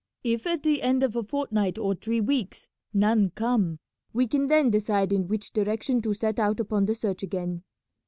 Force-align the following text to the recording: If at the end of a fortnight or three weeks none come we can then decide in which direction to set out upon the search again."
If 0.23 0.47
at 0.47 0.63
the 0.63 0.81
end 0.81 1.03
of 1.03 1.15
a 1.15 1.21
fortnight 1.21 1.77
or 1.77 1.93
three 1.93 2.19
weeks 2.21 2.67
none 2.91 3.29
come 3.35 3.77
we 4.13 4.25
can 4.25 4.47
then 4.47 4.71
decide 4.71 5.13
in 5.13 5.27
which 5.27 5.53
direction 5.53 6.01
to 6.01 6.15
set 6.15 6.39
out 6.39 6.59
upon 6.59 6.85
the 6.85 6.95
search 6.95 7.21
again." 7.21 7.61